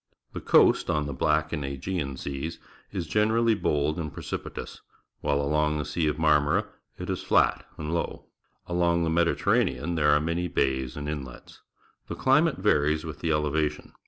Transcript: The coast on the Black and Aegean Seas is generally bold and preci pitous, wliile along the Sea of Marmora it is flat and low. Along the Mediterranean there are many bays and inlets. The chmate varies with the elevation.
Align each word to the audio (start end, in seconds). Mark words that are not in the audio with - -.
The 0.33 0.41
coast 0.41 0.89
on 0.89 1.05
the 1.05 1.13
Black 1.13 1.53
and 1.53 1.63
Aegean 1.63 2.17
Seas 2.17 2.57
is 2.91 3.05
generally 3.05 3.53
bold 3.53 3.99
and 3.99 4.11
preci 4.11 4.39
pitous, 4.39 4.79
wliile 5.23 5.39
along 5.39 5.77
the 5.77 5.85
Sea 5.85 6.07
of 6.07 6.17
Marmora 6.17 6.65
it 6.97 7.07
is 7.07 7.21
flat 7.21 7.67
and 7.77 7.93
low. 7.93 8.25
Along 8.65 9.03
the 9.03 9.11
Mediterranean 9.11 9.93
there 9.93 10.09
are 10.09 10.19
many 10.19 10.47
bays 10.47 10.97
and 10.97 11.07
inlets. 11.07 11.61
The 12.07 12.15
chmate 12.15 12.57
varies 12.57 13.05
with 13.05 13.19
the 13.19 13.31
elevation. 13.31 13.93